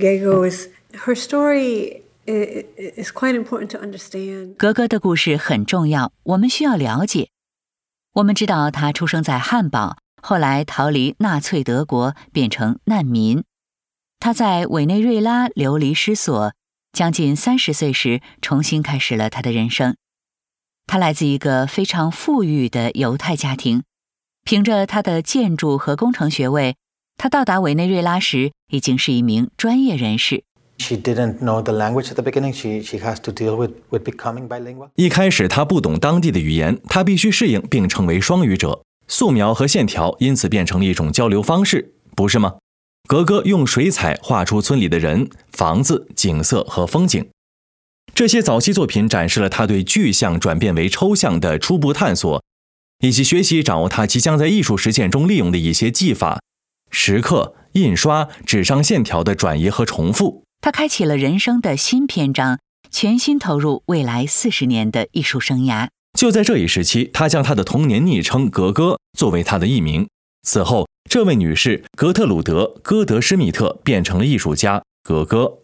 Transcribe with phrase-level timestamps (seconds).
[0.00, 0.68] Gego's
[1.04, 4.54] her story i- i- is quite important to understand.
[4.56, 7.28] 格格的故事很重要，我们需要了解。
[8.14, 13.44] 我们知道他出生在汉堡，后来逃离纳粹德国，变成难民。
[14.18, 16.52] 他在委内瑞拉流离失所，
[16.92, 19.96] 将近三十岁时重新开始了他的人生。
[20.86, 23.84] 他来自一个非常富裕的犹太家庭，
[24.44, 26.76] 凭着他的建筑和工程学位，
[27.22, 30.42] 他到达委内瑞拉时已经是一名专业人士。
[30.78, 32.54] She didn't know the language at the beginning.
[32.54, 34.88] She, she has to deal with, with becoming bilingual.
[34.94, 38.80] 一开始他不懂当地的语言，他必须适应并成为双语者。
[39.06, 42.54] 素描和线条因此变成了一种交流方式，不是吗？
[43.06, 47.28] 格格用水彩画出村里的人、房子、景色和风景。
[48.14, 52.42] 这些早期作品展示了他对具象转变为抽象的初步探索，
[53.00, 56.40] 以及学习掌握他即将在艺术实践中利用的一些技法：
[56.90, 60.44] 石刻、印刷、纸上线条的转移和重复。
[60.60, 62.58] 他开启了人生的新篇章，
[62.90, 65.88] 全心投入未来四十年的艺术生涯。
[66.18, 70.08] 就在这一时期，他将他的童年昵称“格格”作为他的艺名。
[70.42, 75.58] 此后，这位女士格特鲁德·戈德施密特变成了艺术家格格。